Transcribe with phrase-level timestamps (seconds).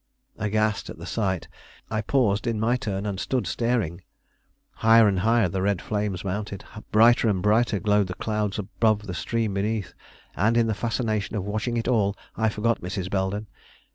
[0.39, 1.47] Aghast at the sight,
[1.91, 4.01] I paused in my turn, and stood staring.
[4.77, 9.13] Higher and higher the red flames mounted, brighter and brighter glowed the clouds above, the
[9.13, 9.93] stream beneath;
[10.35, 13.11] and in the fascination of watching it all, I forgot Mrs.
[13.11, 13.45] Belden.